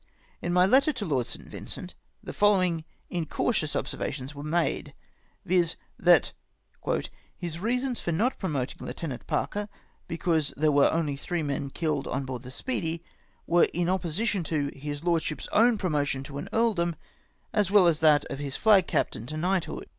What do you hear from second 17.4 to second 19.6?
as well as that of liis flag captain to